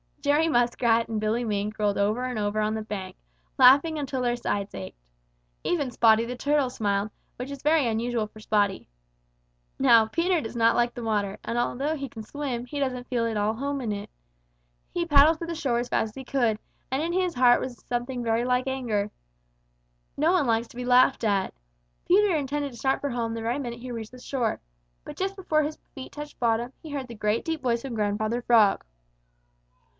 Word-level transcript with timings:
Jerry 0.21 0.47
Muskrat 0.47 1.07
and 1.09 1.19
Billy 1.19 1.43
Mink 1.43 1.77
rolled 1.79 1.97
over 1.97 2.25
and 2.25 2.37
over 2.37 2.59
on 2.59 2.73
the 2.75 2.81
bank, 2.83 3.15
laughing 3.57 3.97
until 3.99 4.21
their 4.21 4.35
sides 4.35 4.73
ached. 4.73 4.97
Even 5.63 5.89
Spotty 5.91 6.25
the 6.25 6.35
Turtle 6.35 6.69
smiled, 6.69 7.09
which 7.37 7.49
is 7.51 7.61
very 7.63 7.87
unusual 7.87 8.27
for 8.27 8.39
Spotty. 8.39 8.87
Now 9.79 10.05
Peter 10.07 10.39
does 10.39 10.55
not 10.55 10.75
like 10.75 10.93
the 10.93 11.03
water, 11.03 11.39
and 11.43 11.79
though 11.79 11.95
he 11.95 12.09
can 12.09 12.21
swim, 12.23 12.65
he 12.65 12.79
doesn't 12.79 13.09
feel 13.09 13.25
at 13.25 13.37
all 13.37 13.51
at 13.53 13.59
home 13.59 13.81
in 13.81 13.91
it. 13.91 14.09
He 14.91 15.05
paddled 15.05 15.37
for 15.39 15.47
the 15.47 15.55
shore 15.55 15.79
as 15.79 15.89
fast 15.89 16.09
as 16.11 16.15
he 16.15 16.23
could, 16.25 16.57
and 16.91 17.01
in 17.01 17.13
his 17.13 17.33
heart 17.35 17.59
was 17.61 17.83
something 17.87 18.23
very 18.23 18.45
like 18.45 18.67
anger. 18.67 19.11
No 20.17 20.31
one 20.33 20.47
likes 20.47 20.67
to 20.69 20.75
be 20.77 20.85
laughed 20.85 21.23
at. 21.23 21.53
Peter 22.07 22.35
intended 22.35 22.71
to 22.71 22.77
start 22.77 23.01
for 23.01 23.09
home 23.09 23.33
the 23.33 23.41
very 23.41 23.59
minute 23.59 23.79
he 23.79 23.91
reached 23.91 24.11
the 24.11 24.19
shore. 24.21 24.61
But 25.03 25.15
just 25.15 25.35
before 25.35 25.61
his 25.63 25.77
feet 25.93 26.11
touched 26.11 26.39
bottom, 26.39 26.73
he 26.81 26.89
heard 26.91 27.07
the 27.07 27.15
great, 27.15 27.45
deep 27.45 27.61
voice 27.61 27.85
of 27.85 27.95
Grandfather 27.95 28.41
Frog. 28.43 28.83